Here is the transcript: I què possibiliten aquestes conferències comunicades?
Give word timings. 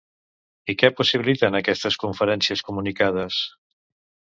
I 0.73 0.75
què 0.83 0.89
possibiliten 1.01 1.59
aquestes 1.61 2.01
conferències 2.07 2.67
comunicades? 2.71 3.43